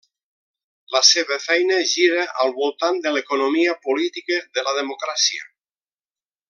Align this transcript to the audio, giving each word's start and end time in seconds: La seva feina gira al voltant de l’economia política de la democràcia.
La 0.95 1.01
seva 1.09 1.37
feina 1.43 1.77
gira 1.91 2.25
al 2.45 2.55
voltant 2.57 2.99
de 3.05 3.13
l’economia 3.19 3.79
política 3.87 4.43
de 4.59 4.65
la 4.69 4.75
democràcia. 4.83 5.51